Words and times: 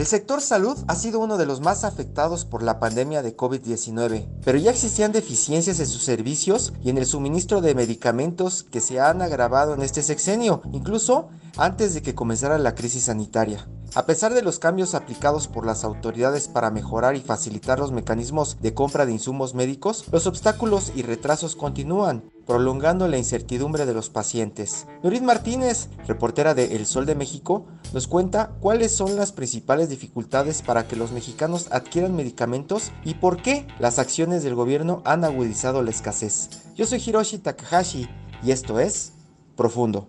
El 0.00 0.06
sector 0.06 0.40
salud 0.40 0.78
ha 0.88 0.94
sido 0.94 1.20
uno 1.20 1.36
de 1.36 1.44
los 1.44 1.60
más 1.60 1.84
afectados 1.84 2.46
por 2.46 2.62
la 2.62 2.80
pandemia 2.80 3.20
de 3.20 3.36
COVID-19, 3.36 4.28
pero 4.42 4.56
ya 4.56 4.70
existían 4.70 5.12
deficiencias 5.12 5.78
en 5.78 5.86
sus 5.86 6.02
servicios 6.04 6.72
y 6.82 6.88
en 6.88 6.96
el 6.96 7.04
suministro 7.04 7.60
de 7.60 7.74
medicamentos 7.74 8.62
que 8.62 8.80
se 8.80 8.98
han 8.98 9.20
agravado 9.20 9.74
en 9.74 9.82
este 9.82 10.00
sexenio, 10.00 10.62
incluso 10.72 11.28
antes 11.58 11.92
de 11.92 12.00
que 12.00 12.14
comenzara 12.14 12.56
la 12.56 12.74
crisis 12.74 13.04
sanitaria. 13.04 13.68
A 13.94 14.06
pesar 14.06 14.32
de 14.32 14.40
los 14.40 14.58
cambios 14.58 14.94
aplicados 14.94 15.48
por 15.48 15.66
las 15.66 15.84
autoridades 15.84 16.48
para 16.48 16.70
mejorar 16.70 17.14
y 17.14 17.20
facilitar 17.20 17.78
los 17.78 17.92
mecanismos 17.92 18.56
de 18.62 18.72
compra 18.72 19.04
de 19.04 19.12
insumos 19.12 19.54
médicos, 19.54 20.06
los 20.12 20.26
obstáculos 20.26 20.92
y 20.94 21.02
retrasos 21.02 21.56
continúan, 21.56 22.22
prolongando 22.46 23.08
la 23.08 23.18
incertidumbre 23.18 23.86
de 23.86 23.94
los 23.94 24.10
pacientes. 24.10 24.86
Nurit 25.02 25.22
Martínez, 25.22 25.88
reportera 26.06 26.54
de 26.54 26.76
El 26.76 26.86
Sol 26.86 27.06
de 27.06 27.14
México, 27.14 27.66
nos 27.92 28.06
cuenta 28.06 28.52
cuáles 28.60 28.92
son 28.92 29.16
las 29.16 29.32
principales 29.32 29.88
dificultades 29.88 30.62
para 30.62 30.86
que 30.86 30.96
los 30.96 31.12
mexicanos 31.12 31.68
adquieran 31.70 32.14
medicamentos 32.16 32.92
y 33.04 33.14
por 33.14 33.42
qué 33.42 33.66
las 33.78 33.98
acciones 33.98 34.42
del 34.42 34.54
gobierno 34.54 35.02
han 35.04 35.24
agudizado 35.24 35.82
la 35.82 35.90
escasez. 35.90 36.50
Yo 36.76 36.86
soy 36.86 37.02
Hiroshi 37.04 37.38
Takahashi 37.38 38.08
y 38.42 38.52
esto 38.52 38.80
es 38.80 39.12
Profundo. 39.56 40.08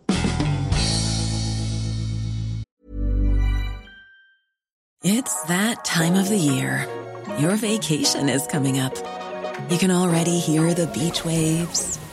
It's 5.04 5.36
that 5.48 5.84
time 5.84 6.16
of 6.16 6.30
the 6.30 6.38
year. 6.38 6.88
Your 7.40 7.56
vacation 7.56 8.30
is 8.30 8.46
coming 8.46 8.80
up. 8.80 8.94
You 9.70 9.78
can 9.78 9.90
already 9.90 10.38
hear 10.38 10.74
the 10.74 10.88
beach 10.88 11.26
waves, 11.26 11.98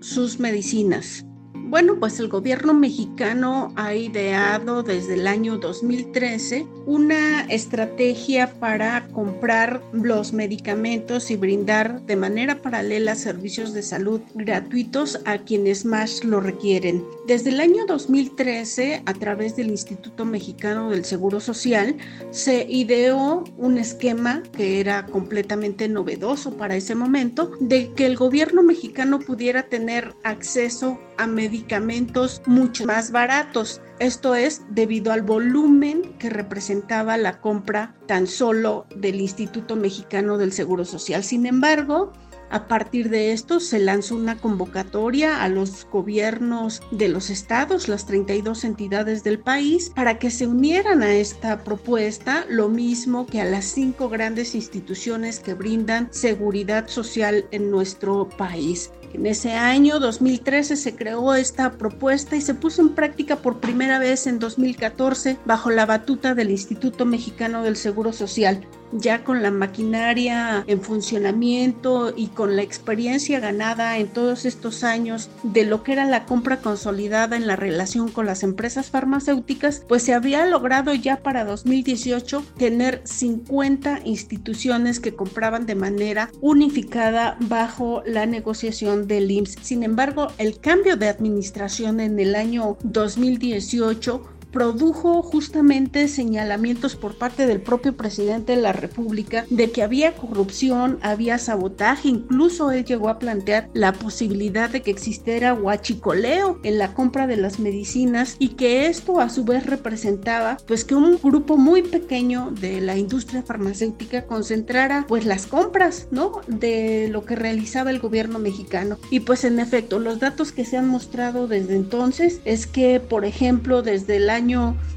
sus 0.00 0.38
medicinas? 0.38 1.24
Bueno, 1.68 1.96
pues 2.00 2.18
el 2.18 2.28
gobierno 2.28 2.72
mexicano 2.72 3.74
ha 3.76 3.94
ideado 3.94 4.82
desde 4.82 5.14
el 5.14 5.26
año 5.26 5.58
2013 5.58 6.66
una 6.86 7.42
estrategia 7.42 8.54
para 8.58 9.06
comprar 9.08 9.82
los 9.92 10.32
medicamentos 10.32 11.30
y 11.30 11.36
brindar 11.36 12.00
de 12.06 12.16
manera 12.16 12.62
paralela 12.62 13.14
servicios 13.14 13.74
de 13.74 13.82
salud 13.82 14.22
gratuitos 14.34 15.20
a 15.26 15.36
quienes 15.40 15.84
más 15.84 16.24
lo 16.24 16.40
requieren. 16.40 17.04
Desde 17.26 17.50
el 17.50 17.60
año 17.60 17.84
2013, 17.86 19.02
a 19.04 19.12
través 19.12 19.54
del 19.54 19.68
Instituto 19.68 20.24
Mexicano 20.24 20.88
del 20.88 21.04
Seguro 21.04 21.38
Social, 21.38 21.98
se 22.30 22.64
ideó 22.66 23.44
un 23.58 23.76
esquema 23.76 24.42
que 24.56 24.80
era 24.80 25.04
completamente 25.04 25.86
novedoso 25.86 26.56
para 26.56 26.76
ese 26.76 26.94
momento, 26.94 27.50
de 27.60 27.92
que 27.92 28.06
el 28.06 28.16
gobierno 28.16 28.62
mexicano 28.62 29.18
pudiera 29.18 29.64
tener 29.64 30.14
acceso 30.24 30.98
a 31.18 31.26
medicamentos 31.26 32.40
mucho 32.46 32.86
más 32.86 33.10
baratos. 33.10 33.82
Esto 33.98 34.34
es 34.34 34.62
debido 34.70 35.12
al 35.12 35.22
volumen 35.22 36.14
que 36.18 36.30
representaba 36.30 37.16
la 37.16 37.40
compra 37.40 37.94
tan 38.06 38.26
solo 38.26 38.86
del 38.96 39.20
Instituto 39.20 39.76
Mexicano 39.76 40.38
del 40.38 40.52
Seguro 40.52 40.84
Social. 40.84 41.24
Sin 41.24 41.44
embargo, 41.46 42.12
a 42.50 42.68
partir 42.68 43.10
de 43.10 43.32
esto 43.32 43.60
se 43.60 43.78
lanzó 43.78 44.16
una 44.16 44.38
convocatoria 44.38 45.42
a 45.42 45.48
los 45.48 45.86
gobiernos 45.90 46.82
de 46.90 47.08
los 47.08 47.30
estados, 47.30 47.88
las 47.88 48.06
32 48.06 48.64
entidades 48.64 49.24
del 49.24 49.38
país, 49.38 49.90
para 49.94 50.18
que 50.18 50.30
se 50.30 50.46
unieran 50.46 51.02
a 51.02 51.14
esta 51.14 51.64
propuesta, 51.64 52.44
lo 52.48 52.68
mismo 52.68 53.26
que 53.26 53.40
a 53.40 53.44
las 53.44 53.66
cinco 53.66 54.08
grandes 54.08 54.54
instituciones 54.54 55.40
que 55.40 55.54
brindan 55.54 56.08
seguridad 56.10 56.88
social 56.88 57.46
en 57.50 57.70
nuestro 57.70 58.28
país. 58.28 58.90
En 59.14 59.26
ese 59.26 59.52
año 59.52 59.98
2013 60.00 60.76
se 60.76 60.94
creó 60.94 61.34
esta 61.34 61.72
propuesta 61.72 62.36
y 62.36 62.42
se 62.42 62.54
puso 62.54 62.82
en 62.82 62.90
práctica 62.90 63.36
por 63.36 63.58
primera 63.58 63.98
vez 63.98 64.26
en 64.26 64.38
2014 64.38 65.38
bajo 65.46 65.70
la 65.70 65.86
batuta 65.86 66.34
del 66.34 66.50
Instituto 66.50 67.06
Mexicano 67.06 67.62
del 67.62 67.76
Seguro 67.76 68.12
Social 68.12 68.66
ya 68.92 69.24
con 69.24 69.42
la 69.42 69.50
maquinaria 69.50 70.64
en 70.66 70.80
funcionamiento 70.80 72.12
y 72.16 72.28
con 72.28 72.56
la 72.56 72.62
experiencia 72.62 73.40
ganada 73.40 73.98
en 73.98 74.08
todos 74.08 74.44
estos 74.44 74.84
años 74.84 75.30
de 75.42 75.64
lo 75.64 75.82
que 75.82 75.92
era 75.92 76.04
la 76.04 76.24
compra 76.24 76.60
consolidada 76.60 77.36
en 77.36 77.46
la 77.46 77.56
relación 77.56 78.08
con 78.08 78.26
las 78.26 78.42
empresas 78.42 78.90
farmacéuticas, 78.90 79.84
pues 79.88 80.02
se 80.02 80.14
había 80.14 80.46
logrado 80.46 80.94
ya 80.94 81.22
para 81.22 81.44
2018 81.44 82.44
tener 82.56 83.02
50 83.04 84.00
instituciones 84.04 85.00
que 85.00 85.14
compraban 85.14 85.66
de 85.66 85.74
manera 85.74 86.30
unificada 86.40 87.36
bajo 87.40 88.02
la 88.06 88.26
negociación 88.26 89.06
del 89.06 89.30
IMSS. 89.30 89.58
Sin 89.62 89.82
embargo, 89.82 90.28
el 90.38 90.58
cambio 90.60 90.96
de 90.96 91.08
administración 91.08 92.00
en 92.00 92.18
el 92.18 92.34
año 92.34 92.76
2018 92.82 94.37
produjo 94.50 95.22
justamente 95.22 96.08
señalamientos 96.08 96.96
por 96.96 97.16
parte 97.16 97.46
del 97.46 97.60
propio 97.60 97.96
presidente 97.96 98.54
de 98.56 98.62
la 98.62 98.72
República 98.72 99.44
de 99.50 99.70
que 99.70 99.82
había 99.82 100.14
corrupción, 100.14 100.98
había 101.02 101.38
sabotaje, 101.38 102.08
incluso 102.08 102.70
él 102.70 102.84
llegó 102.84 103.08
a 103.08 103.18
plantear 103.18 103.68
la 103.74 103.92
posibilidad 103.92 104.70
de 104.70 104.82
que 104.82 104.90
existiera 104.90 105.54
huachicoleo 105.54 106.58
en 106.62 106.78
la 106.78 106.94
compra 106.94 107.26
de 107.26 107.36
las 107.36 107.58
medicinas 107.58 108.36
y 108.38 108.50
que 108.50 108.86
esto 108.86 109.20
a 109.20 109.28
su 109.28 109.44
vez 109.44 109.66
representaba 109.66 110.56
pues 110.66 110.84
que 110.84 110.94
un 110.94 111.18
grupo 111.22 111.56
muy 111.56 111.82
pequeño 111.82 112.50
de 112.60 112.80
la 112.80 112.96
industria 112.96 113.42
farmacéutica 113.42 114.24
concentrara 114.26 115.04
pues 115.08 115.24
las 115.24 115.46
compras, 115.46 116.08
¿no? 116.10 116.40
de 116.46 117.08
lo 117.10 117.24
que 117.24 117.36
realizaba 117.36 117.90
el 117.90 117.98
gobierno 117.98 118.38
mexicano. 118.38 118.98
Y 119.10 119.20
pues 119.20 119.44
en 119.44 119.58
efecto, 119.58 119.98
los 119.98 120.20
datos 120.20 120.52
que 120.52 120.64
se 120.64 120.76
han 120.76 120.88
mostrado 120.88 121.48
desde 121.48 121.76
entonces 121.76 122.40
es 122.44 122.66
que 122.66 123.00
por 123.00 123.24
ejemplo 123.24 123.82
desde 123.82 124.16
el 124.16 124.30
año 124.30 124.37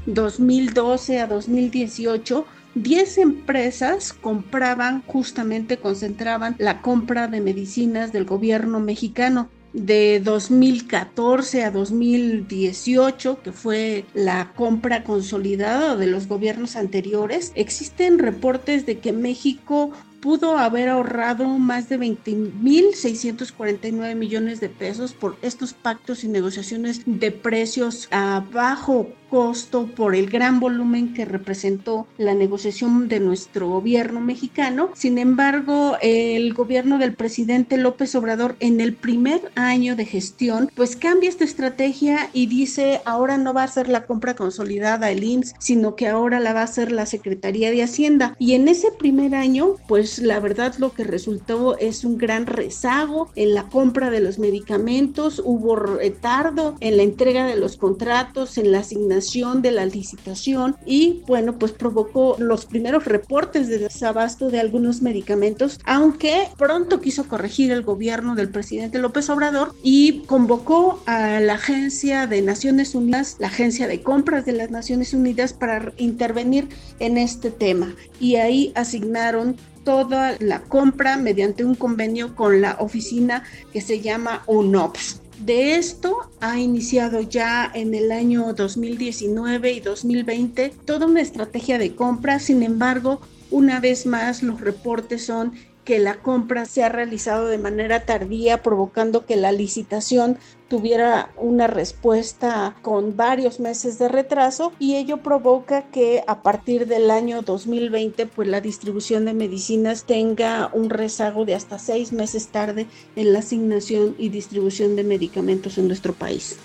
2012 0.06 1.20
a 1.20 1.26
2018, 1.26 2.46
10 2.74 3.18
empresas 3.18 4.12
compraban, 4.12 5.02
justamente 5.06 5.76
concentraban 5.76 6.54
la 6.58 6.80
compra 6.80 7.28
de 7.28 7.40
medicinas 7.40 8.12
del 8.12 8.24
gobierno 8.24 8.80
mexicano. 8.80 9.48
De 9.72 10.20
2014 10.22 11.64
a 11.64 11.70
2018, 11.70 13.42
que 13.42 13.52
fue 13.52 14.04
la 14.12 14.52
compra 14.54 15.02
consolidada 15.02 15.96
de 15.96 16.06
los 16.06 16.28
gobiernos 16.28 16.76
anteriores, 16.76 17.52
existen 17.54 18.18
reportes 18.18 18.84
de 18.84 18.98
que 18.98 19.12
México 19.14 19.92
pudo 20.22 20.56
haber 20.56 20.88
ahorrado 20.88 21.46
más 21.58 21.90
de 21.90 21.98
20.649 21.98 24.14
millones 24.14 24.60
de 24.60 24.70
pesos 24.70 25.12
por 25.12 25.36
estos 25.42 25.74
pactos 25.74 26.24
y 26.24 26.28
negociaciones 26.28 27.02
de 27.04 27.30
precios 27.32 28.08
a 28.12 28.42
bajo 28.52 29.08
costo 29.32 29.86
por 29.86 30.14
el 30.14 30.28
gran 30.28 30.60
volumen 30.60 31.14
que 31.14 31.24
representó 31.24 32.06
la 32.18 32.34
negociación 32.34 33.08
de 33.08 33.18
nuestro 33.18 33.66
gobierno 33.66 34.20
mexicano. 34.20 34.90
Sin 34.92 35.16
embargo, 35.16 35.96
el 36.02 36.52
gobierno 36.52 36.98
del 36.98 37.14
presidente 37.14 37.78
López 37.78 38.14
Obrador 38.14 38.56
en 38.60 38.82
el 38.82 38.92
primer 38.92 39.50
año 39.54 39.96
de 39.96 40.04
gestión, 40.04 40.70
pues 40.76 40.96
cambia 40.96 41.30
esta 41.30 41.44
estrategia 41.44 42.28
y 42.34 42.46
dice, 42.46 43.00
ahora 43.06 43.38
no 43.38 43.54
va 43.54 43.62
a 43.62 43.68
ser 43.68 43.88
la 43.88 44.04
compra 44.04 44.36
consolidada 44.36 45.10
el 45.10 45.24
IMSS, 45.24 45.54
sino 45.58 45.96
que 45.96 46.08
ahora 46.08 46.38
la 46.38 46.52
va 46.52 46.60
a 46.60 46.64
hacer 46.64 46.92
la 46.92 47.06
Secretaría 47.06 47.70
de 47.70 47.82
Hacienda. 47.82 48.36
Y 48.38 48.52
en 48.52 48.68
ese 48.68 48.92
primer 48.92 49.34
año, 49.34 49.76
pues 49.88 50.11
la 50.18 50.40
verdad 50.40 50.74
lo 50.78 50.92
que 50.92 51.04
resultó 51.04 51.76
es 51.78 52.04
un 52.04 52.18
gran 52.18 52.46
rezago 52.46 53.30
en 53.36 53.54
la 53.54 53.64
compra 53.64 54.10
de 54.10 54.20
los 54.20 54.38
medicamentos, 54.38 55.42
hubo 55.44 55.76
retardo 55.76 56.76
en 56.80 56.96
la 56.96 57.02
entrega 57.02 57.46
de 57.46 57.56
los 57.56 57.76
contratos, 57.76 58.58
en 58.58 58.72
la 58.72 58.80
asignación 58.80 59.62
de 59.62 59.72
la 59.72 59.86
licitación 59.86 60.76
y 60.86 61.22
bueno, 61.26 61.58
pues 61.58 61.72
provocó 61.72 62.36
los 62.38 62.66
primeros 62.66 63.04
reportes 63.04 63.68
de 63.68 63.78
desabasto 63.78 64.50
de 64.50 64.60
algunos 64.60 65.02
medicamentos, 65.02 65.80
aunque 65.84 66.48
pronto 66.58 67.00
quiso 67.00 67.28
corregir 67.28 67.70
el 67.72 67.82
gobierno 67.82 68.34
del 68.34 68.48
presidente 68.48 68.98
López 68.98 69.28
Obrador 69.30 69.74
y 69.82 70.20
convocó 70.26 71.02
a 71.06 71.40
la 71.40 71.54
Agencia 71.54 72.26
de 72.26 72.42
Naciones 72.42 72.94
Unidas, 72.94 73.36
la 73.38 73.48
Agencia 73.48 73.86
de 73.86 74.02
Compras 74.02 74.44
de 74.44 74.52
las 74.52 74.70
Naciones 74.70 75.12
Unidas 75.14 75.52
para 75.52 75.92
intervenir 75.96 76.68
en 76.98 77.18
este 77.18 77.50
tema. 77.50 77.94
Y 78.20 78.36
ahí 78.36 78.72
asignaron 78.74 79.56
toda 79.84 80.36
la 80.40 80.60
compra 80.60 81.16
mediante 81.16 81.64
un 81.64 81.74
convenio 81.74 82.34
con 82.34 82.60
la 82.60 82.76
oficina 82.78 83.44
que 83.72 83.80
se 83.80 84.00
llama 84.00 84.42
UNOPS. 84.46 85.20
De 85.44 85.74
esto 85.74 86.30
ha 86.40 86.60
iniciado 86.60 87.20
ya 87.20 87.70
en 87.74 87.94
el 87.94 88.12
año 88.12 88.52
2019 88.52 89.72
y 89.72 89.80
2020 89.80 90.72
toda 90.84 91.06
una 91.06 91.20
estrategia 91.20 91.78
de 91.78 91.96
compra, 91.96 92.38
sin 92.38 92.62
embargo, 92.62 93.20
una 93.50 93.80
vez 93.80 94.06
más 94.06 94.42
los 94.42 94.60
reportes 94.60 95.26
son 95.26 95.52
que 95.84 95.98
la 95.98 96.16
compra 96.16 96.64
se 96.64 96.84
ha 96.84 96.88
realizado 96.88 97.46
de 97.46 97.58
manera 97.58 98.04
tardía, 98.04 98.62
provocando 98.62 99.26
que 99.26 99.36
la 99.36 99.52
licitación 99.52 100.38
tuviera 100.68 101.30
una 101.36 101.66
respuesta 101.66 102.76
con 102.82 103.16
varios 103.16 103.60
meses 103.60 103.98
de 103.98 104.08
retraso 104.08 104.72
y 104.78 104.96
ello 104.96 105.18
provoca 105.18 105.82
que 105.90 106.24
a 106.26 106.42
partir 106.42 106.86
del 106.86 107.10
año 107.10 107.42
2020 107.42 108.26
pues 108.26 108.48
la 108.48 108.60
distribución 108.60 109.26
de 109.26 109.34
medicinas 109.34 110.04
tenga 110.04 110.70
un 110.72 110.88
rezago 110.88 111.44
de 111.44 111.54
hasta 111.54 111.78
seis 111.78 112.12
meses 112.12 112.48
tarde 112.48 112.86
en 113.16 113.32
la 113.32 113.40
asignación 113.40 114.14
y 114.18 114.30
distribución 114.30 114.96
de 114.96 115.04
medicamentos 115.04 115.76
en 115.76 115.88
nuestro 115.88 116.14
país. 116.14 116.56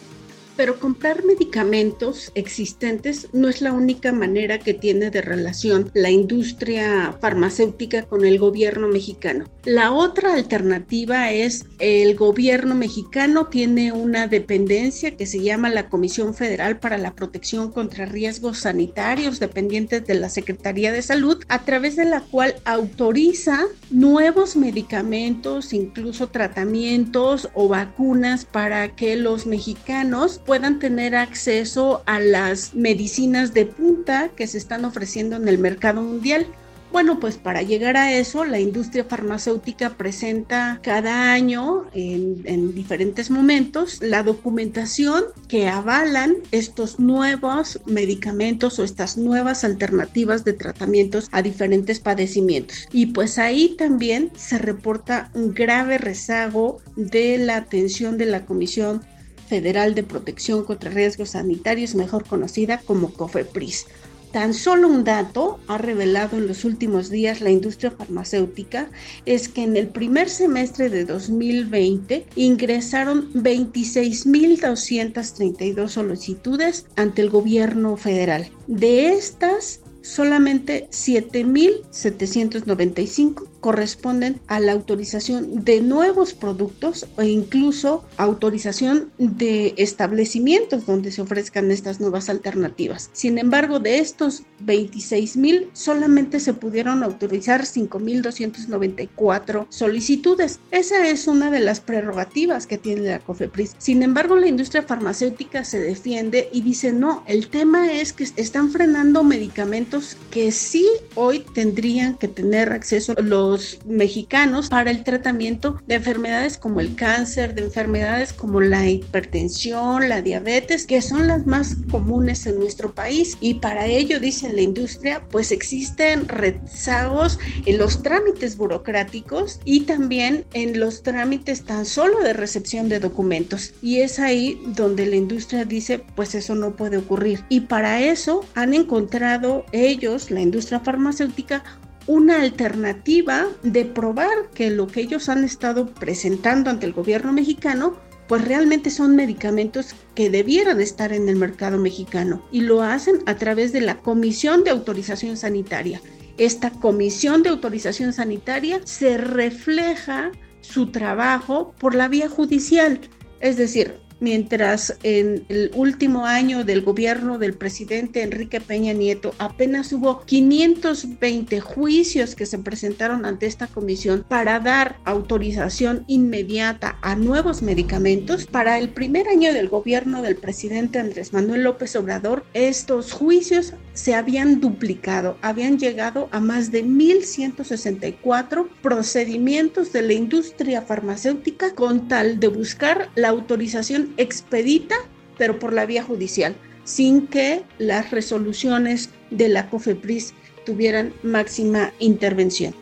Pero 0.57 0.79
comprar 0.79 1.23
medicamentos 1.23 2.31
existentes 2.35 3.29
no 3.31 3.47
es 3.47 3.61
la 3.61 3.71
única 3.71 4.11
manera 4.11 4.57
que 4.57 4.73
tiene 4.73 5.11
de 5.11 5.21
relación 5.21 5.91
la 5.93 6.09
industria 6.09 7.15
farmacéutica 7.21 8.03
con 8.03 8.25
el 8.25 8.39
gobierno 8.39 8.87
mexicano. 8.87 9.45
La 9.63 9.91
otra 9.91 10.33
alternativa 10.33 11.31
es 11.31 11.65
el 11.79 12.15
gobierno 12.15 12.73
mexicano 12.73 13.47
tiene 13.47 13.91
una 13.91 14.27
dependencia 14.27 15.15
que 15.15 15.25
se 15.25 15.41
llama 15.41 15.69
la 15.69 15.89
Comisión 15.89 16.33
Federal 16.33 16.79
para 16.79 16.97
la 16.97 17.13
Protección 17.13 17.71
contra 17.71 18.05
Riesgos 18.05 18.59
Sanitarios 18.59 19.39
dependientes 19.39 20.07
de 20.07 20.15
la 20.15 20.29
Secretaría 20.29 20.91
de 20.91 21.01
Salud, 21.01 21.43
a 21.49 21.65
través 21.65 21.95
de 21.95 22.05
la 22.05 22.21
cual 22.21 22.55
autoriza 22.65 23.65
nuevos 23.91 24.55
medicamentos, 24.55 25.73
incluso 25.73 26.27
tratamientos 26.27 27.49
o 27.53 27.67
vacunas 27.67 28.45
para 28.45 28.95
que 28.95 29.15
los 29.15 29.45
mexicanos 29.45 30.41
puedan 30.47 30.79
tener 30.79 31.13
acceso 31.15 32.01
a 32.05 32.19
las 32.19 32.73
medicinas 32.73 33.53
de 33.53 33.65
punta 33.65 34.29
que 34.29 34.47
se 34.47 34.57
están 34.57 34.85
ofreciendo 34.85 35.35
en 35.35 35.47
el 35.47 35.59
mercado 35.59 36.01
mundial. 36.01 36.47
Bueno, 36.89 37.19
pues 37.19 37.35
para 37.37 37.63
llegar 37.63 37.97
a 37.97 38.13
eso, 38.13 38.45
la 38.45 38.61
industria 38.61 39.03
farmacéutica 39.03 39.97
presenta 39.97 40.79
cada 40.81 41.33
año, 41.33 41.85
en, 41.93 42.73
diferentes 42.73 43.29
momentos, 43.29 44.01
la 44.01 44.23
documentación 44.23 45.25
que 45.49 45.67
avalan 45.67 46.37
estos 46.51 46.97
nuevos 46.97 47.81
medicamentos 47.85 48.79
o 48.79 48.85
estas 48.85 49.17
nuevas 49.17 49.65
alternativas 49.65 50.45
de 50.45 50.53
tratamientos 50.53 51.27
a 51.33 51.41
diferentes 51.41 51.99
padecimientos. 51.99 52.87
Y 52.93 53.07
pues 53.07 53.37
ahí 53.37 53.75
también 53.77 54.31
se 54.37 54.57
reporta 54.57 55.29
un 55.33 55.53
grave 55.53 55.97
rezago 55.97 56.79
de 56.95 57.37
la 57.37 57.57
atención 57.57 58.17
de 58.17 58.27
la 58.27 58.45
Comisión 58.45 59.01
Federal 59.47 59.95
de 59.95 60.03
Protección 60.03 60.63
contra 60.63 60.91
Riesgos 60.91 61.31
Sanitarios, 61.31 61.95
mejor 61.95 62.25
conocida 62.25 62.79
como 62.79 63.13
COFEPRIS. 63.13 63.87
Tan 64.31 64.53
solo 64.53 64.87
un 64.89 65.03
dato 65.03 65.59
ha 65.67 65.77
revelado 65.77 66.37
en 66.37 66.47
los 66.47 66.63
últimos 66.65 67.09
días 67.09 67.41
la 67.41 67.49
industria 67.49 67.91
farmacéutica 67.91 68.89
es 69.25 69.47
que 69.47 69.63
en 69.63 69.77
el 69.77 69.87
primer 69.87 70.29
semestre 70.29 70.89
de 70.89 71.05
2020 71.05 72.25
ingresaron 72.35 73.31
26.232 73.33 75.87
solicitudes 75.87 76.87
ante 76.97 77.21
el 77.21 77.29
gobierno 77.29 77.95
federal. 77.95 78.51
De 78.67 79.13
estas, 79.13 79.79
solamente 80.01 80.89
7.795 80.91 83.47
corresponden 83.59 84.39
a 84.47 84.59
la 84.59 84.71
autorización 84.71 85.63
de 85.63 85.81
nuevos 85.81 86.33
productos 86.33 87.05
o 87.17 87.23
incluso 87.23 88.03
autorización 88.17 89.11
de 89.17 89.73
establecimientos 89.77 90.85
donde 90.85 91.11
se 91.11 91.21
ofrezcan 91.21 91.71
estas 91.71 91.99
nuevas 91.99 92.29
alternativas. 92.29 93.09
Sin 93.13 93.37
embargo, 93.37 93.79
de 93.79 93.99
estos 93.99 94.43
26.000 94.65 95.67
solamente 95.73 96.39
se 96.39 96.53
pudieron 96.53 97.03
autorizar 97.03 97.63
5.294 97.63 99.67
solicitudes. 99.69 100.59
Esa 100.71 101.07
es 101.07 101.27
una 101.27 101.51
de 101.51 101.59
las 101.59 101.79
prerrogativas 101.79 102.67
que 102.67 102.77
tiene 102.77 103.01
la 103.01 103.19
COFEPRIS. 103.19 103.75
Sin 103.77 104.03
embargo, 104.03 104.35
la 104.35 104.47
industria 104.47 104.83
farmacéutica 104.83 105.63
se 105.63 105.79
defiende 105.79 106.49
y 106.51 106.61
dice, 106.61 106.93
no, 106.93 107.23
el 107.27 107.49
tema 107.49 107.91
es 107.91 108.13
que 108.13 108.23
están 108.23 108.71
frenando 108.71 109.23
medicamentos 109.23 110.17
que 110.31 110.51
sí 110.51 110.87
hoy 111.15 111.45
tendrían 111.53 112.15
que 112.15 112.27
tener 112.27 112.71
acceso 112.71 113.13
los 113.51 113.79
mexicanos 113.85 114.69
para 114.69 114.91
el 114.91 115.03
tratamiento 115.03 115.81
de 115.87 115.95
enfermedades 115.95 116.57
como 116.57 116.79
el 116.79 116.95
cáncer, 116.95 117.55
de 117.55 117.63
enfermedades 117.63 118.33
como 118.33 118.61
la 118.61 118.87
hipertensión, 118.87 120.09
la 120.09 120.21
diabetes, 120.21 120.85
que 120.85 121.01
son 121.01 121.27
las 121.27 121.45
más 121.45 121.77
comunes 121.89 122.45
en 122.45 122.59
nuestro 122.59 122.93
país. 122.93 123.37
Y 123.39 123.55
para 123.55 123.85
ello, 123.85 124.19
dice 124.19 124.51
la 124.51 124.61
industria, 124.61 125.23
pues 125.29 125.51
existen 125.51 126.27
rezagos 126.27 127.39
en 127.65 127.77
los 127.77 128.03
trámites 128.03 128.57
burocráticos 128.57 129.59
y 129.63 129.81
también 129.81 130.45
en 130.53 130.79
los 130.79 131.03
trámites 131.03 131.63
tan 131.63 131.85
solo 131.85 132.21
de 132.21 132.33
recepción 132.33 132.89
de 132.89 132.99
documentos. 132.99 133.73
Y 133.81 134.01
es 134.01 134.19
ahí 134.19 134.61
donde 134.75 135.05
la 135.05 135.15
industria 135.15 135.65
dice, 135.65 136.03
pues 136.15 136.35
eso 136.35 136.55
no 136.55 136.75
puede 136.75 136.97
ocurrir. 136.97 137.43
Y 137.49 137.61
para 137.61 138.01
eso 138.01 138.45
han 138.55 138.73
encontrado 138.73 139.65
ellos 139.71 140.31
la 140.31 140.41
industria 140.41 140.79
farmacéutica, 140.79 141.63
una 142.07 142.41
alternativa 142.41 143.47
de 143.63 143.85
probar 143.85 144.49
que 144.53 144.71
lo 144.71 144.87
que 144.87 145.01
ellos 145.01 145.29
han 145.29 145.43
estado 145.43 145.87
presentando 145.93 146.69
ante 146.69 146.85
el 146.85 146.93
gobierno 146.93 147.33
mexicano 147.33 147.97
pues 148.27 148.43
realmente 148.45 148.89
son 148.89 149.15
medicamentos 149.15 149.95
que 150.13 150.29
debieran 150.29 150.81
estar 150.81 151.13
en 151.13 151.29
el 151.29 151.37
mercado 151.37 151.77
mexicano 151.77 152.45
y 152.51 152.61
lo 152.61 152.81
hacen 152.81 153.19
a 153.25 153.35
través 153.35 153.71
de 153.71 153.81
la 153.81 153.99
Comisión 153.99 154.63
de 154.63 154.71
Autorización 154.71 155.37
Sanitaria. 155.37 156.01
Esta 156.37 156.71
Comisión 156.71 157.41
de 157.41 157.49
Autorización 157.49 158.13
Sanitaria 158.13 158.81
se 158.83 159.17
refleja 159.17 160.31
su 160.61 160.91
trabajo 160.91 161.73
por 161.79 161.95
la 161.95 162.09
vía 162.09 162.29
judicial, 162.29 162.99
es 163.39 163.55
decir, 163.57 163.95
mientras 164.19 164.97
en 165.03 165.45
el 165.49 165.71
último 165.73 166.25
año 166.25 166.63
del 166.63 166.81
gobierno 166.81 167.37
del 167.37 167.53
presidente 167.53 168.21
Enrique 168.21 168.61
Peña 168.61 168.93
Nieto 168.93 169.33
apenas 169.37 169.91
hubo 169.93 170.21
520 170.25 171.59
juicios 171.59 172.35
que 172.35 172.45
se 172.45 172.59
presentaron 172.59 173.25
ante 173.25 173.45
esta 173.45 173.67
comisión 173.67 174.25
para 174.27 174.59
dar 174.59 174.97
autorización 175.05 176.03
inmediata 176.07 176.97
a 177.01 177.15
nuevos 177.15 177.61
medicamentos. 177.61 178.45
Para 178.45 178.77
el 178.79 178.89
primer 178.89 179.27
año 179.27 179.53
del 179.53 179.69
gobierno 179.69 180.21
del 180.21 180.35
presidente 180.35 180.99
Andrés 180.99 181.33
Manuel 181.33 181.63
López 181.63 181.95
Obrador, 181.95 182.45
estos 182.53 183.11
juicios 183.11 183.73
se 183.93 184.13
habían 184.13 184.59
duplicado, 184.59 185.37
habían 185.41 185.79
llegado 185.79 186.29
a 186.31 186.39
más 186.39 186.71
de 186.71 186.85
1.164 186.85 188.67
procedimientos 188.81 189.91
de 189.91 190.01
la 190.03 190.13
industria 190.13 190.81
farmacéutica 190.81 191.73
con 191.73 192.07
tal 192.07 192.39
de 192.39 192.47
buscar 192.47 193.09
la 193.15 193.29
autorización 193.29 194.06
expedita, 194.17 194.95
pero 195.37 195.59
por 195.59 195.73
la 195.73 195.85
vía 195.85 196.03
judicial, 196.03 196.55
sin 196.83 197.27
que 197.27 197.63
las 197.79 198.11
resoluciones 198.11 199.09
de 199.29 199.49
la 199.49 199.69
COFEPRIS 199.69 200.33
tuvieran 200.65 201.13
máxima 201.23 201.93
intervención. 201.99 202.73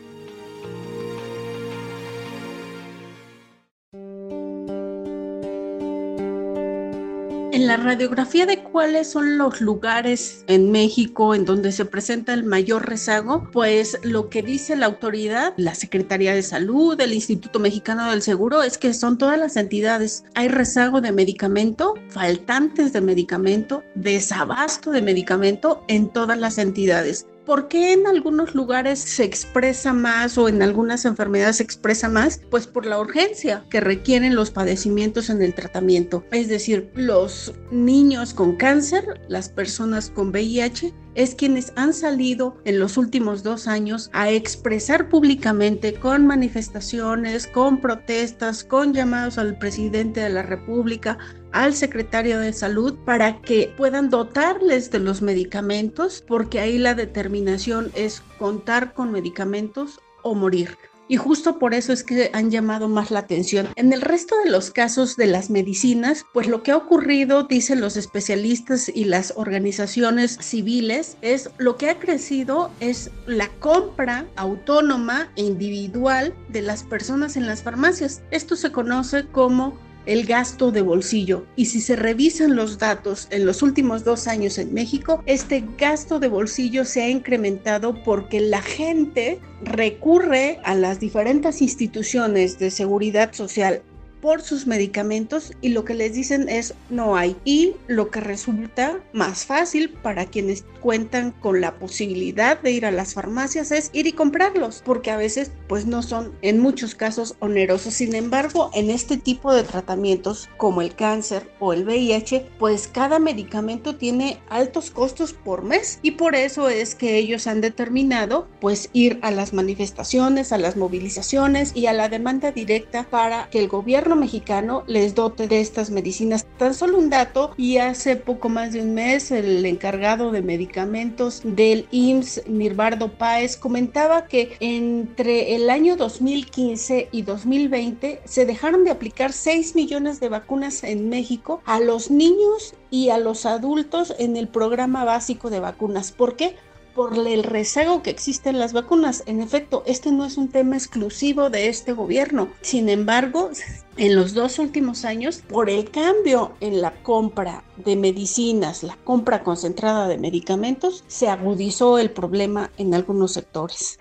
La 7.66 7.76
radiografía 7.76 8.46
de 8.46 8.62
cuáles 8.62 9.10
son 9.10 9.38
los 9.38 9.60
lugares 9.60 10.44
en 10.46 10.70
México 10.70 11.34
en 11.34 11.44
donde 11.44 11.72
se 11.72 11.84
presenta 11.84 12.32
el 12.32 12.44
mayor 12.44 12.88
rezago, 12.88 13.50
pues 13.50 13.98
lo 14.04 14.28
que 14.28 14.40
dice 14.40 14.76
la 14.76 14.86
autoridad, 14.86 15.52
la 15.56 15.74
Secretaría 15.74 16.32
de 16.32 16.44
Salud, 16.44 17.00
el 17.00 17.12
Instituto 17.12 17.58
Mexicano 17.58 18.08
del 18.08 18.22
Seguro, 18.22 18.62
es 18.62 18.78
que 18.78 18.94
son 18.94 19.18
todas 19.18 19.36
las 19.36 19.56
entidades. 19.56 20.22
Hay 20.36 20.46
rezago 20.46 21.00
de 21.00 21.10
medicamento, 21.10 21.94
faltantes 22.08 22.92
de 22.92 23.00
medicamento, 23.00 23.82
desabasto 23.96 24.92
de 24.92 25.02
medicamento 25.02 25.82
en 25.88 26.12
todas 26.12 26.38
las 26.38 26.58
entidades. 26.58 27.26
¿Por 27.46 27.68
qué 27.68 27.92
en 27.92 28.08
algunos 28.08 28.56
lugares 28.56 28.98
se 28.98 29.22
expresa 29.22 29.92
más 29.92 30.36
o 30.36 30.48
en 30.48 30.62
algunas 30.62 31.04
enfermedades 31.04 31.58
se 31.58 31.62
expresa 31.62 32.08
más? 32.08 32.40
Pues 32.50 32.66
por 32.66 32.86
la 32.86 32.98
urgencia 32.98 33.64
que 33.70 33.80
requieren 33.80 34.34
los 34.34 34.50
padecimientos 34.50 35.30
en 35.30 35.40
el 35.40 35.54
tratamiento. 35.54 36.24
Es 36.32 36.48
decir, 36.48 36.90
los 36.96 37.54
niños 37.70 38.34
con 38.34 38.56
cáncer, 38.56 39.20
las 39.28 39.48
personas 39.48 40.10
con 40.10 40.30
VIH, 40.30 40.92
es 41.14 41.34
quienes 41.36 41.72
han 41.76 41.94
salido 41.94 42.56
en 42.64 42.80
los 42.80 42.96
últimos 42.96 43.44
dos 43.44 43.68
años 43.68 44.10
a 44.12 44.28
expresar 44.30 45.08
públicamente 45.08 45.94
con 45.94 46.26
manifestaciones, 46.26 47.46
con 47.46 47.80
protestas, 47.80 48.64
con 48.64 48.92
llamados 48.92 49.38
al 49.38 49.56
presidente 49.56 50.20
de 50.20 50.30
la 50.30 50.42
República, 50.42 51.16
al 51.62 51.74
secretario 51.74 52.38
de 52.38 52.52
salud 52.52 52.94
para 53.06 53.40
que 53.40 53.72
puedan 53.78 54.10
dotarles 54.10 54.90
de 54.90 54.98
los 54.98 55.22
medicamentos, 55.22 56.22
porque 56.26 56.60
ahí 56.60 56.76
la 56.76 56.94
determinación 56.94 57.90
es 57.94 58.22
contar 58.38 58.92
con 58.92 59.10
medicamentos 59.10 59.98
o 60.22 60.34
morir. 60.34 60.76
y 61.08 61.18
justo 61.18 61.60
por 61.60 61.72
eso 61.72 61.92
es 61.92 62.02
que 62.02 62.30
han 62.32 62.50
llamado 62.50 62.88
más 62.88 63.12
la 63.12 63.20
atención. 63.20 63.68
En 63.76 63.92
el 63.92 64.00
resto 64.00 64.34
de 64.42 64.50
los 64.50 64.72
casos 64.72 65.14
de 65.14 65.28
las 65.28 65.50
medicinas, 65.50 66.24
pues 66.32 66.48
lo 66.48 66.64
que 66.64 66.72
ha 66.72 66.76
ocurrido, 66.76 67.44
dicen 67.44 67.80
los 67.80 67.96
especialistas 67.96 68.90
y 68.92 69.04
las 69.04 69.32
organizaciones 69.36 70.36
civiles, 70.40 71.16
es 71.22 71.48
lo 71.58 71.76
que 71.76 71.90
ha 71.90 72.00
crecido 72.00 72.72
es 72.80 73.12
la 73.26 73.48
compra 73.60 74.26
autónoma 74.34 75.30
e 75.36 75.42
individual 75.42 76.34
de 76.48 76.62
las 76.62 76.82
personas 76.82 77.36
en 77.36 77.46
las 77.46 77.62
farmacias. 77.62 78.20
Esto 78.32 78.56
se 78.56 78.72
conoce 78.72 79.26
como 79.26 79.78
el 80.06 80.24
gasto 80.24 80.72
de 80.72 80.82
bolsillo. 80.82 81.44
Y 81.56 81.66
si 81.66 81.80
se 81.80 81.96
revisan 81.96 82.56
los 82.56 82.78
datos 82.78 83.28
en 83.30 83.44
los 83.44 83.62
últimos 83.62 84.04
dos 84.04 84.26
años 84.26 84.58
en 84.58 84.72
México, 84.72 85.22
este 85.26 85.64
gasto 85.76 86.18
de 86.18 86.28
bolsillo 86.28 86.84
se 86.84 87.02
ha 87.02 87.08
incrementado 87.08 88.02
porque 88.04 88.40
la 88.40 88.62
gente 88.62 89.40
recurre 89.62 90.60
a 90.64 90.74
las 90.74 91.00
diferentes 91.00 91.60
instituciones 91.60 92.58
de 92.58 92.70
seguridad 92.70 93.32
social 93.32 93.82
por 94.26 94.42
sus 94.42 94.66
medicamentos 94.66 95.52
y 95.60 95.68
lo 95.68 95.84
que 95.84 95.94
les 95.94 96.12
dicen 96.14 96.48
es 96.48 96.74
no 96.90 97.14
hay. 97.14 97.36
Y 97.44 97.74
lo 97.86 98.10
que 98.10 98.18
resulta 98.18 98.98
más 99.12 99.44
fácil 99.44 99.90
para 99.90 100.26
quienes 100.26 100.64
cuentan 100.80 101.30
con 101.30 101.60
la 101.60 101.78
posibilidad 101.78 102.60
de 102.60 102.72
ir 102.72 102.86
a 102.86 102.90
las 102.90 103.14
farmacias 103.14 103.70
es 103.70 103.90
ir 103.92 104.08
y 104.08 104.12
comprarlos, 104.12 104.82
porque 104.84 105.12
a 105.12 105.16
veces 105.16 105.52
pues 105.68 105.86
no 105.86 106.02
son 106.02 106.32
en 106.42 106.58
muchos 106.58 106.96
casos 106.96 107.36
onerosos. 107.38 107.94
Sin 107.94 108.16
embargo, 108.16 108.72
en 108.74 108.90
este 108.90 109.16
tipo 109.16 109.54
de 109.54 109.62
tratamientos 109.62 110.48
como 110.56 110.82
el 110.82 110.96
cáncer 110.96 111.48
o 111.60 111.72
el 111.72 111.84
VIH, 111.84 112.46
pues 112.58 112.88
cada 112.88 113.20
medicamento 113.20 113.94
tiene 113.94 114.40
altos 114.48 114.90
costos 114.90 115.34
por 115.34 115.62
mes 115.62 116.00
y 116.02 116.12
por 116.12 116.34
eso 116.34 116.68
es 116.68 116.96
que 116.96 117.16
ellos 117.16 117.46
han 117.46 117.60
determinado 117.60 118.48
pues 118.60 118.90
ir 118.92 119.20
a 119.22 119.30
las 119.30 119.52
manifestaciones, 119.52 120.52
a 120.52 120.58
las 120.58 120.76
movilizaciones 120.76 121.70
y 121.76 121.86
a 121.86 121.92
la 121.92 122.08
demanda 122.08 122.50
directa 122.50 123.06
para 123.08 123.48
que 123.50 123.60
el 123.60 123.68
gobierno 123.68 124.15
mexicano 124.16 124.84
les 124.86 125.14
dote 125.14 125.48
de 125.48 125.60
estas 125.60 125.90
medicinas. 125.90 126.46
Tan 126.58 126.74
solo 126.74 126.98
un 126.98 127.10
dato, 127.10 127.52
y 127.56 127.78
hace 127.78 128.16
poco 128.16 128.48
más 128.48 128.72
de 128.72 128.82
un 128.82 128.94
mes 128.94 129.30
el 129.30 129.64
encargado 129.64 130.30
de 130.30 130.42
medicamentos 130.42 131.42
del 131.44 131.86
IMSS, 131.90 132.42
Nirvardo 132.48 133.12
Páez, 133.12 133.56
comentaba 133.56 134.26
que 134.26 134.56
entre 134.60 135.54
el 135.54 135.70
año 135.70 135.96
2015 135.96 137.08
y 137.12 137.22
2020 137.22 138.20
se 138.24 138.46
dejaron 138.46 138.84
de 138.84 138.90
aplicar 138.90 139.32
6 139.32 139.74
millones 139.74 140.20
de 140.20 140.28
vacunas 140.28 140.82
en 140.84 141.08
México 141.08 141.62
a 141.64 141.80
los 141.80 142.10
niños 142.10 142.74
y 142.90 143.10
a 143.10 143.18
los 143.18 143.46
adultos 143.46 144.14
en 144.18 144.36
el 144.36 144.48
programa 144.48 145.04
básico 145.04 145.50
de 145.50 145.60
vacunas. 145.60 146.12
¿Por 146.12 146.36
qué? 146.36 146.56
Por 146.96 147.14
el 147.14 147.44
rezago 147.44 148.02
que 148.02 148.10
existe 148.10 148.48
en 148.48 148.58
las 148.58 148.72
vacunas. 148.72 149.22
En 149.26 149.40
efecto, 149.40 149.84
este 149.86 150.10
no 150.10 150.24
es 150.24 150.38
un 150.38 150.48
tema 150.48 150.76
exclusivo 150.76 151.50
de 151.50 151.68
este 151.68 151.92
gobierno. 151.92 152.48
Sin 152.62 152.88
embargo, 152.88 153.50
en 153.98 154.16
los 154.16 154.32
dos 154.32 154.58
últimos 154.58 155.04
años, 155.04 155.42
por 155.46 155.68
el 155.68 155.90
cambio 155.90 156.52
en 156.60 156.80
la 156.80 157.02
compra 157.02 157.62
de 157.76 157.96
medicinas, 157.96 158.82
la 158.82 158.96
compra 159.04 159.44
concentrada 159.44 160.08
de 160.08 160.16
medicamentos, 160.16 161.04
se 161.06 161.28
agudizó 161.28 161.98
el 161.98 162.10
problema 162.10 162.70
en 162.78 162.94
algunos 162.94 163.34
sectores. 163.34 163.98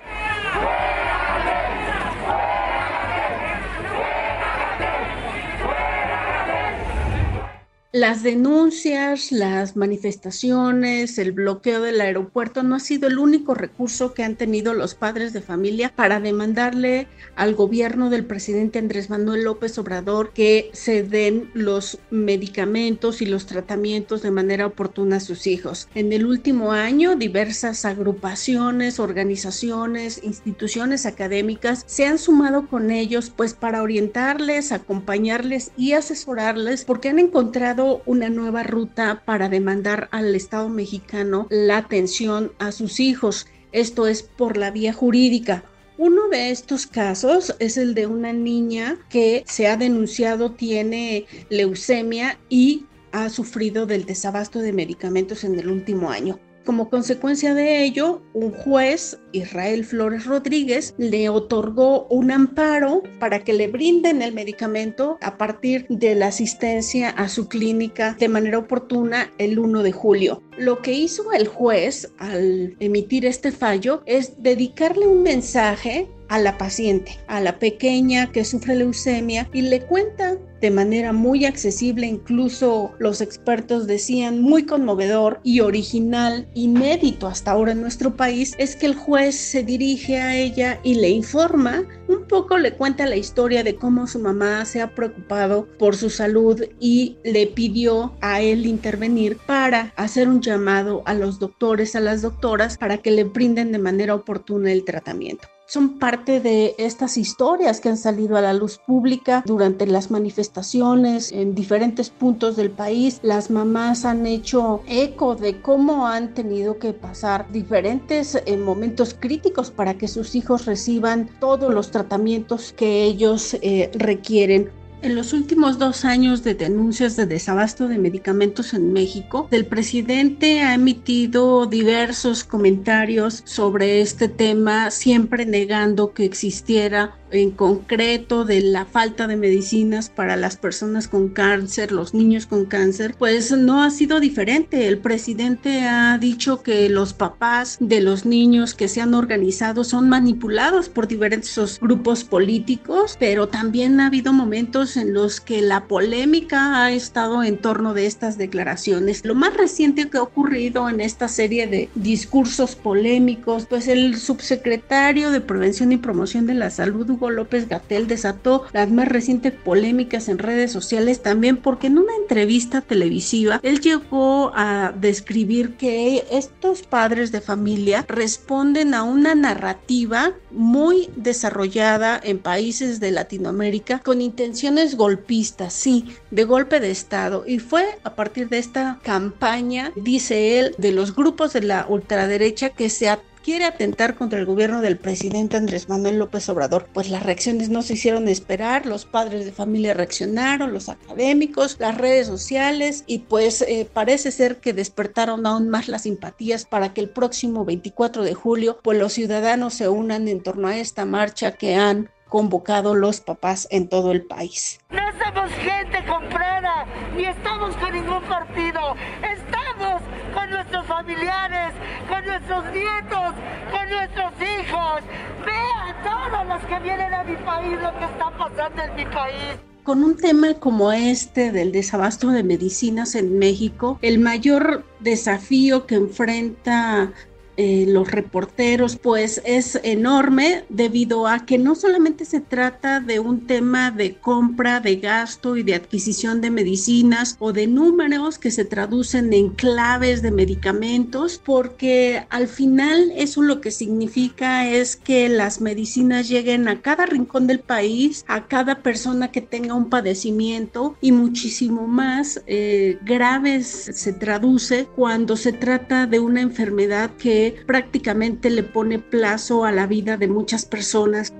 Las 7.95 8.23
denuncias, 8.23 9.31
las 9.31 9.77
manifestaciones, 9.77 11.17
el 11.17 11.31
bloqueo 11.31 11.81
del 11.81 12.01
aeropuerto 12.01 12.61
no 12.61 12.75
ha 12.75 12.81
sido 12.81 13.07
el 13.07 13.17
único 13.17 13.53
recurso 13.53 14.13
que 14.13 14.25
han 14.25 14.35
tenido 14.35 14.73
los 14.73 14.95
padres 14.95 15.31
de 15.31 15.39
familia 15.39 15.93
para 15.95 16.19
demandarle 16.19 17.07
al 17.37 17.55
gobierno 17.55 18.09
del 18.09 18.25
presidente 18.25 18.79
Andrés 18.79 19.09
Manuel 19.09 19.45
López 19.45 19.77
Obrador 19.77 20.33
que 20.33 20.69
se 20.73 21.03
den 21.03 21.49
los 21.53 21.99
medicamentos 22.09 23.21
y 23.21 23.27
los 23.27 23.45
tratamientos 23.45 24.21
de 24.21 24.31
manera 24.31 24.65
oportuna 24.65 25.15
a 25.15 25.21
sus 25.21 25.47
hijos. 25.47 25.87
En 25.95 26.11
el 26.11 26.25
último 26.25 26.73
año, 26.73 27.15
diversas 27.15 27.85
agrupaciones, 27.85 28.99
organizaciones, 28.99 30.19
instituciones 30.21 31.05
académicas 31.05 31.85
se 31.87 32.05
han 32.05 32.17
sumado 32.17 32.67
con 32.67 32.91
ellos 32.91 33.31
pues 33.33 33.53
para 33.53 33.81
orientarles, 33.81 34.73
acompañarles 34.73 35.71
y 35.77 35.93
asesorarles 35.93 36.83
porque 36.83 37.07
han 37.07 37.19
encontrado 37.19 37.84
una 38.05 38.29
nueva 38.29 38.63
ruta 38.63 39.23
para 39.25 39.49
demandar 39.49 40.09
al 40.11 40.35
Estado 40.35 40.69
mexicano 40.69 41.47
la 41.49 41.77
atención 41.77 42.51
a 42.59 42.71
sus 42.71 42.99
hijos. 42.99 43.47
Esto 43.71 44.07
es 44.07 44.23
por 44.23 44.57
la 44.57 44.71
vía 44.71 44.93
jurídica. 44.93 45.63
Uno 45.97 46.27
de 46.29 46.51
estos 46.51 46.87
casos 46.87 47.55
es 47.59 47.77
el 47.77 47.93
de 47.93 48.07
una 48.07 48.33
niña 48.33 48.97
que 49.09 49.43
se 49.47 49.67
ha 49.67 49.77
denunciado 49.77 50.51
tiene 50.51 51.25
leucemia 51.49 52.37
y 52.49 52.85
ha 53.11 53.29
sufrido 53.29 53.85
del 53.85 54.05
desabasto 54.05 54.59
de 54.59 54.73
medicamentos 54.73 55.43
en 55.45 55.57
el 55.57 55.69
último 55.69 56.09
año. 56.09 56.39
Como 56.65 56.89
consecuencia 56.89 57.53
de 57.53 57.83
ello, 57.83 58.23
un 58.33 58.51
juez, 58.51 59.19
Israel 59.35 59.85
Flores 59.85 60.25
Rodríguez, 60.25 60.93
le 60.97 61.29
otorgó 61.29 62.07
un 62.07 62.31
amparo 62.31 63.03
para 63.19 63.43
que 63.43 63.53
le 63.53 63.67
brinden 63.67 64.21
el 64.21 64.33
medicamento 64.33 65.17
a 65.21 65.37
partir 65.37 65.85
de 65.89 66.15
la 66.15 66.27
asistencia 66.27 67.09
a 67.09 67.29
su 67.29 67.47
clínica 67.47 68.15
de 68.19 68.29
manera 68.29 68.59
oportuna 68.59 69.31
el 69.37 69.59
1 69.59 69.83
de 69.83 69.91
julio. 69.91 70.41
Lo 70.57 70.81
que 70.81 70.93
hizo 70.93 71.31
el 71.33 71.47
juez 71.47 72.11
al 72.17 72.75
emitir 72.79 73.25
este 73.25 73.51
fallo 73.51 74.03
es 74.05 74.41
dedicarle 74.41 75.07
un 75.07 75.23
mensaje 75.23 76.07
a 76.29 76.39
la 76.39 76.57
paciente, 76.57 77.19
a 77.27 77.39
la 77.39 77.59
pequeña 77.59 78.31
que 78.31 78.45
sufre 78.45 78.75
leucemia 78.75 79.49
y 79.53 79.61
le 79.61 79.81
cuenta 79.81 80.37
de 80.61 80.71
manera 80.71 81.13
muy 81.13 81.45
accesible, 81.45 82.07
incluso 82.07 82.93
los 82.97 83.21
expertos 83.21 83.85
decían 83.85 84.41
muy 84.41 84.65
conmovedor 84.65 85.39
y 85.43 85.59
original, 85.59 86.47
inédito 86.55 87.27
hasta 87.27 87.51
ahora 87.51 87.73
en 87.73 87.81
nuestro 87.81 88.15
país, 88.15 88.55
es 88.57 88.75
que 88.75 88.87
el 88.87 88.95
juez 88.95 89.24
se 89.31 89.63
dirige 89.63 90.19
a 90.19 90.35
ella 90.35 90.79
y 90.83 90.95
le 90.95 91.09
informa, 91.09 91.83
un 92.07 92.27
poco 92.27 92.57
le 92.57 92.73
cuenta 92.73 93.05
la 93.05 93.15
historia 93.15 93.63
de 93.63 93.75
cómo 93.75 94.07
su 94.07 94.19
mamá 94.19 94.65
se 94.65 94.81
ha 94.81 94.93
preocupado 94.93 95.67
por 95.77 95.95
su 95.95 96.09
salud 96.09 96.61
y 96.79 97.17
le 97.23 97.47
pidió 97.47 98.15
a 98.21 98.41
él 98.41 98.65
intervenir 98.65 99.37
para 99.45 99.93
hacer 99.95 100.27
un 100.27 100.41
llamado 100.41 101.03
a 101.05 101.13
los 101.13 101.39
doctores, 101.39 101.95
a 101.95 101.99
las 101.99 102.21
doctoras, 102.21 102.77
para 102.77 102.97
que 102.97 103.11
le 103.11 103.23
brinden 103.23 103.71
de 103.71 103.79
manera 103.79 104.15
oportuna 104.15 104.71
el 104.71 104.83
tratamiento 104.83 105.47
son 105.65 105.99
parte 105.99 106.39
de 106.39 106.75
estas 106.77 107.17
historias 107.17 107.79
que 107.79 107.89
han 107.89 107.97
salido 107.97 108.37
a 108.37 108.41
la 108.41 108.53
luz 108.53 108.77
pública 108.77 109.43
durante 109.45 109.85
las 109.87 110.11
manifestaciones 110.11 111.31
en 111.31 111.55
diferentes 111.55 112.09
puntos 112.09 112.55
del 112.55 112.71
país. 112.71 113.19
Las 113.23 113.49
mamás 113.49 114.05
han 114.05 114.25
hecho 114.25 114.81
eco 114.87 115.35
de 115.35 115.61
cómo 115.61 116.07
han 116.07 116.33
tenido 116.33 116.77
que 116.77 116.93
pasar 116.93 117.51
diferentes 117.51 118.35
eh, 118.35 118.57
momentos 118.57 119.15
críticos 119.19 119.71
para 119.71 119.95
que 119.95 120.07
sus 120.07 120.35
hijos 120.35 120.65
reciban 120.65 121.29
todos 121.39 121.73
los 121.73 121.91
tratamientos 121.91 122.73
que 122.73 123.03
ellos 123.03 123.55
eh, 123.61 123.91
requieren. 123.95 124.71
En 125.05 125.13
los 125.13 125.33
últimos 125.33 125.77
dos 125.77 126.03
años 126.03 126.43
de 126.43 126.55
denuncias 126.55 127.15
de 127.15 127.27
desabasto 127.27 127.87
de 127.87 127.99
medicamentos 127.99 128.73
en 128.73 128.91
México, 128.91 129.47
el 129.51 129.67
presidente 129.67 130.63
ha 130.63 130.73
emitido 130.73 131.67
diversos 131.67 132.43
comentarios 132.43 133.43
sobre 133.45 134.01
este 134.01 134.29
tema, 134.29 134.89
siempre 134.89 135.45
negando 135.45 136.11
que 136.11 136.25
existiera 136.25 137.19
en 137.35 137.51
concreto 137.51 138.45
de 138.45 138.61
la 138.61 138.85
falta 138.85 139.27
de 139.27 139.35
medicinas 139.35 140.09
para 140.09 140.35
las 140.35 140.57
personas 140.57 141.07
con 141.07 141.29
cáncer, 141.29 141.91
los 141.91 142.13
niños 142.13 142.45
con 142.45 142.65
cáncer, 142.65 143.15
pues 143.17 143.51
no 143.51 143.83
ha 143.83 143.89
sido 143.89 144.19
diferente. 144.19 144.87
El 144.87 144.97
presidente 144.97 145.81
ha 145.81 146.17
dicho 146.17 146.63
que 146.63 146.89
los 146.89 147.13
papás 147.13 147.77
de 147.79 148.01
los 148.01 148.25
niños 148.25 148.73
que 148.73 148.87
se 148.87 149.01
han 149.01 149.13
organizado 149.13 149.83
son 149.83 150.09
manipulados 150.09 150.89
por 150.89 151.07
diversos 151.07 151.79
grupos 151.79 152.23
políticos, 152.23 153.15
pero 153.19 153.47
también 153.47 153.99
ha 153.99 154.07
habido 154.07 154.33
momentos 154.33 154.97
en 154.97 155.13
los 155.13 155.41
que 155.41 155.61
la 155.61 155.85
polémica 155.87 156.83
ha 156.83 156.91
estado 156.91 157.43
en 157.43 157.57
torno 157.57 157.93
de 157.93 158.05
estas 158.05 158.37
declaraciones. 158.37 159.21
Lo 159.25 159.35
más 159.35 159.55
reciente 159.55 160.09
que 160.09 160.17
ha 160.17 160.23
ocurrido 160.23 160.89
en 160.89 161.01
esta 161.01 161.27
serie 161.27 161.67
de 161.67 161.89
discursos 161.95 162.75
polémicos, 162.75 163.65
pues 163.67 163.87
el 163.87 164.17
subsecretario 164.17 165.31
de 165.31 165.41
Prevención 165.41 165.91
y 165.91 165.97
Promoción 165.97 166.45
de 166.45 166.53
la 166.53 166.69
Salud, 166.69 167.09
Hugo 167.09 167.24
López 167.29 167.67
Gatel 167.67 168.07
desató 168.07 168.63
las 168.73 168.89
más 168.91 169.07
recientes 169.07 169.53
polémicas 169.53 170.29
en 170.29 170.37
redes 170.37 170.71
sociales 170.71 171.21
también 171.21 171.57
porque 171.57 171.87
en 171.87 171.97
una 171.97 172.15
entrevista 172.15 172.81
televisiva 172.81 173.59
él 173.63 173.79
llegó 173.79 174.51
a 174.55 174.93
describir 174.95 175.75
que 175.75 176.25
estos 176.31 176.83
padres 176.83 177.31
de 177.31 177.41
familia 177.41 178.05
responden 178.07 178.93
a 178.93 179.03
una 179.03 179.35
narrativa 179.35 180.33
muy 180.51 181.09
desarrollada 181.15 182.19
en 182.23 182.39
países 182.39 182.99
de 182.99 183.11
Latinoamérica 183.11 183.99
con 183.99 184.21
intenciones 184.21 184.95
golpistas, 184.95 185.73
sí, 185.73 186.15
de 186.31 186.43
golpe 186.43 186.79
de 186.79 186.91
Estado. 186.91 187.43
Y 187.45 187.59
fue 187.59 187.99
a 188.03 188.15
partir 188.15 188.49
de 188.49 188.59
esta 188.59 188.99
campaña, 189.03 189.91
dice 189.95 190.59
él, 190.59 190.75
de 190.77 190.91
los 190.91 191.15
grupos 191.15 191.53
de 191.53 191.61
la 191.61 191.85
ultraderecha 191.87 192.69
que 192.69 192.89
se 192.89 193.09
quiere 193.45 193.65
atentar 193.65 194.15
contra 194.15 194.39
el 194.39 194.47
gobierno 194.47 194.81
del 194.81 194.97
presidente 194.97 195.55
Andrés 195.55 195.87
Manuel 195.87 196.17
López 196.17 196.49
Obrador. 196.49 196.87
Pues 196.91 197.11
las 197.11 197.21
reacciones 197.21 197.69
no 197.69 197.83
se 197.83 197.93
hicieron 197.93 198.27
esperar, 198.27 198.87
los 198.87 199.05
padres 199.05 199.45
de 199.45 199.51
familia 199.51 199.93
reaccionaron, 199.93 200.73
los 200.73 200.89
académicos, 200.89 201.77
las 201.77 201.95
redes 201.95 202.25
sociales 202.25 203.03
y 203.05 203.19
pues 203.19 203.61
eh, 203.61 203.87
parece 203.93 204.31
ser 204.31 204.57
que 204.57 204.73
despertaron 204.73 205.45
aún 205.45 205.69
más 205.69 205.87
las 205.87 206.01
simpatías 206.01 206.65
para 206.65 206.91
que 206.95 207.01
el 207.01 207.09
próximo 207.11 207.65
24 207.65 208.23
de 208.23 208.33
julio 208.33 208.79
pues 208.81 208.97
los 208.97 209.13
ciudadanos 209.13 209.75
se 209.75 209.89
unan 209.89 210.27
en 210.27 210.41
torno 210.41 210.67
a 210.67 210.77
esta 210.77 211.05
marcha 211.05 211.51
que 211.51 211.75
han 211.75 212.09
convocado 212.27 212.95
los 212.95 213.21
papás 213.21 213.67
en 213.69 213.89
todo 213.89 214.11
el 214.11 214.23
país. 214.23 214.79
No 214.89 215.03
somos 215.23 215.51
gente 215.51 216.03
comprada, 216.07 216.87
ni 217.15 217.25
estamos 217.25 217.75
con 217.77 217.93
ningún 217.93 218.23
partido, 218.23 218.95
estamos 219.21 220.01
con 220.35 220.49
nuestros 220.49 220.85
familiares, 220.85 221.73
con 222.07 222.25
nuestros 222.25 222.63
nietos, 222.73 223.33
con 223.71 223.89
nuestros 223.89 224.33
hijos. 224.41 225.01
Vean 225.45 225.95
todos 226.03 226.47
los 226.47 226.61
que 226.65 226.79
vienen 226.83 227.13
a 227.13 227.23
mi 227.23 227.35
país 227.37 227.73
lo 227.81 227.97
que 227.97 228.05
está 228.05 228.29
pasando 228.37 228.83
en 228.83 228.95
mi 228.95 229.05
país. 229.05 229.55
Con 229.83 230.03
un 230.03 230.17
tema 230.17 230.55
como 230.55 230.91
este 230.91 231.51
del 231.51 231.71
desabasto 231.71 232.29
de 232.29 232.43
medicinas 232.43 233.15
en 233.15 233.37
México, 233.37 233.99
el 234.01 234.19
mayor 234.19 234.83
desafío 234.99 235.85
que 235.85 235.95
enfrenta 235.95 237.11
eh, 237.57 237.85
los 237.87 238.11
reporteros, 238.11 238.97
pues 238.97 239.41
es 239.45 239.79
enorme 239.83 240.65
debido 240.69 241.27
a 241.27 241.45
que 241.45 241.57
no 241.57 241.75
solamente 241.75 242.25
se 242.25 242.41
trata 242.41 242.99
de 242.99 243.19
un 243.19 243.47
tema 243.47 243.91
de 243.91 244.15
compra, 244.15 244.79
de 244.79 244.97
gasto 244.97 245.57
y 245.57 245.63
de 245.63 245.75
adquisición 245.75 246.41
de 246.41 246.51
medicinas 246.51 247.35
o 247.39 247.53
de 247.53 247.67
números 247.67 248.37
que 248.39 248.51
se 248.51 248.65
traducen 248.65 249.31
en 249.33 249.49
claves 249.49 250.21
de 250.21 250.31
medicamentos, 250.31 251.41
porque 251.43 252.25
al 252.29 252.47
final 252.47 253.11
eso 253.15 253.41
lo 253.41 253.61
que 253.61 253.71
significa 253.71 254.67
es 254.67 254.95
que 254.95 255.29
las 255.29 255.61
medicinas 255.61 256.27
lleguen 256.27 256.67
a 256.67 256.81
cada 256.81 257.05
rincón 257.05 257.47
del 257.47 257.59
país, 257.59 258.25
a 258.27 258.47
cada 258.47 258.81
persona 258.81 259.31
que 259.31 259.41
tenga 259.41 259.73
un 259.73 259.89
padecimiento 259.89 260.95
y 261.01 261.11
muchísimo 261.11 261.87
más 261.87 262.41
eh, 262.47 262.97
graves 263.03 263.89
se 263.93 264.13
traduce 264.13 264.87
cuando 264.95 265.37
se 265.37 265.53
trata 265.53 266.05
de 266.05 266.19
una 266.19 266.41
enfermedad 266.41 267.11
prácticamente 267.51 268.49
le 268.49 268.63
pone 268.63 268.99
plazo 268.99 269.65
a 269.65 269.71
la 269.71 269.87
vida 269.87 270.17
de 270.17 270.27
muchas 270.27 270.65
personas. 270.65 271.33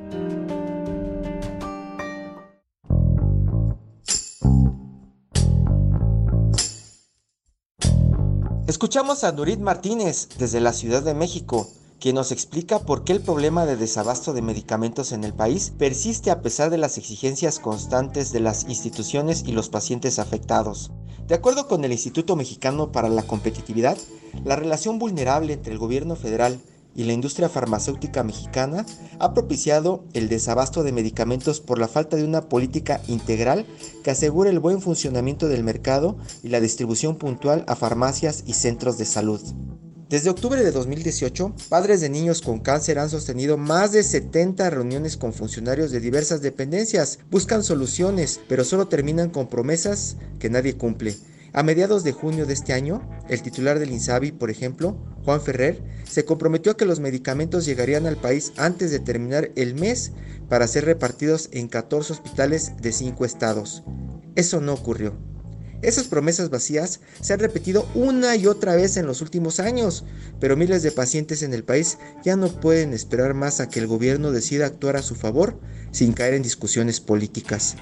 Escuchamos 8.68 9.24
a 9.24 9.32
Nurit 9.32 9.60
Martínez 9.60 10.28
desde 10.38 10.60
la 10.60 10.74
Ciudad 10.74 11.04
de 11.04 11.14
México, 11.14 11.70
quien 12.00 12.16
nos 12.16 12.32
explica 12.32 12.80
por 12.80 13.04
qué 13.04 13.14
el 13.14 13.22
problema 13.22 13.66
de 13.66 13.78
desabasto 13.78 14.34
de 14.34 14.42
medicamentos 14.42 15.12
en 15.12 15.24
el 15.24 15.34
país 15.34 15.72
persiste 15.78 16.30
a 16.30 16.42
pesar 16.42 16.70
de 16.70 16.78
las 16.78 16.98
exigencias 16.98 17.60
constantes 17.60 18.32
de 18.32 18.42
las 18.42 18.66
instituciones 18.68 19.44
y 19.46 19.54
los 19.54 19.70
pacientes 19.70 20.20
afectados. 20.20 20.92
De 21.28 21.36
acuerdo 21.36 21.68
con 21.68 21.84
el 21.86 21.92
Instituto 21.92 22.36
Mexicano 22.36 22.92
para 22.92 23.10
la 23.10 23.24
Competitividad, 23.24 23.98
la 24.44 24.56
relación 24.56 25.00
vulnerable 25.00 25.54
entre 25.54 25.72
el 25.72 25.80
gobierno 25.80 26.16
federal 26.16 26.60
y 26.96 27.04
la 27.04 27.14
industria 27.14 27.50
farmacéutica 27.50 28.24
mexicana 28.24 28.86
ha 29.20 29.34
propiciado 29.34 30.06
el 30.14 30.30
desabasto 30.30 30.84
de 30.84 30.94
medicamentos 30.94 31.60
por 31.60 31.78
la 31.78 31.88
falta 31.88 32.16
de 32.16 32.24
una 32.24 32.48
política 32.50 33.02
integral 33.08 33.66
que 34.04 34.12
asegure 34.12 34.50
el 34.50 34.60
buen 34.60 34.82
funcionamiento 34.82 35.48
del 35.48 35.64
mercado 35.64 36.18
y 36.42 36.50
la 36.50 36.62
distribución 36.62 37.18
puntual 37.18 37.66
a 37.68 37.76
farmacias 37.76 38.44
y 38.48 38.54
centros 38.54 38.98
de 38.98 39.06
salud. 39.06 39.42
Desde 40.08 40.30
octubre 40.30 40.64
de 40.64 40.72
2018, 40.72 41.56
padres 41.68 42.00
de 42.00 42.10
niños 42.10 42.42
con 42.42 42.60
cáncer 42.60 43.00
han 43.00 43.10
sostenido 43.10 43.58
más 43.58 43.92
de 43.92 44.04
70 44.04 44.70
reuniones 44.70 45.18
con 45.18 45.34
funcionarios 45.34 45.90
de 45.90 46.00
diversas 46.00 46.42
dependencias. 46.42 47.18
Buscan 47.32 47.64
soluciones, 47.64 48.40
pero 48.48 48.64
solo 48.64 48.88
terminan 48.88 49.32
con 49.32 49.48
promesas 49.48 50.18
que 50.38 50.52
nadie 50.52 50.78
cumple. 50.78 51.16
A 51.56 51.64
mediados 51.64 52.04
de 52.04 52.12
junio 52.12 52.46
de 52.46 52.54
este 52.54 52.74
año, 52.74 53.10
el 53.30 53.42
titular 53.42 53.80
del 53.80 53.92
INSABI, 53.92 54.34
por 54.34 54.50
ejemplo, 54.50 54.98
Juan 55.24 55.40
Ferrer, 55.40 55.82
se 56.04 56.26
comprometió 56.26 56.74
a 56.74 56.76
que 56.78 56.84
los 56.84 57.00
medicamentos 57.00 57.66
llegarían 57.66 58.06
al 58.08 58.18
país 58.18 58.52
antes 58.58 58.92
de 58.92 59.00
terminar 59.00 59.52
el 59.56 59.74
mes 59.74 60.12
para 60.50 60.68
ser 60.68 60.84
repartidos 60.84 61.48
en 61.54 61.70
14 61.70 62.12
hospitales 62.12 62.74
de 62.82 62.92
5 62.92 63.24
estados. 63.24 63.84
Eso 64.36 64.60
no 64.60 64.74
ocurrió. 64.74 65.18
Esas 65.82 66.08
promesas 66.08 66.50
vacías 66.50 67.00
se 67.22 67.32
han 67.32 67.40
repetido 67.40 67.88
una 67.96 68.36
y 68.36 68.48
otra 68.48 68.76
vez 68.76 68.98
en 68.98 69.08
los 69.08 69.22
últimos 69.22 69.62
años, 69.62 70.04
pero 70.42 70.58
miles 70.58 70.84
de 70.84 70.92
pacientes 70.92 71.42
en 71.42 71.54
el 71.54 71.64
país 71.64 72.00
ya 72.22 72.36
no 72.36 72.50
pueden 72.50 72.92
esperar 72.92 73.34
más 73.34 73.62
a 73.62 73.70
que 73.70 73.80
el 73.80 73.88
gobierno 73.88 74.32
decida 74.32 74.66
actuar 74.66 74.98
a 74.98 75.02
su 75.02 75.16
favor 75.16 75.58
sin 75.92 76.12
caer 76.12 76.34
en 76.34 76.44
discusiones 76.44 77.00
políticas. 77.00 77.78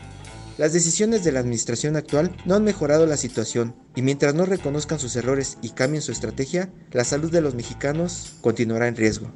Las 0.58 0.72
decisiones 0.72 1.24
de 1.24 1.32
la 1.32 1.40
administración 1.40 1.96
actual 1.96 2.36
no 2.46 2.54
han 2.54 2.64
mejorado 2.64 3.08
la 3.08 3.18
situación 3.18 3.76
y 3.96 4.04
mientras 4.04 4.36
no 4.36 4.46
reconozcan 4.46 5.00
sus 5.00 5.16
errores 5.16 5.58
y 5.64 5.70
cambien 5.72 6.04
su 6.04 6.12
estrategia, 6.12 6.72
la 6.92 7.04
salud 7.04 7.32
de 7.32 7.42
los 7.42 7.56
mexicanos 7.56 8.34
continuará 8.42 8.88
en 8.88 8.96
riesgo. 8.96 9.32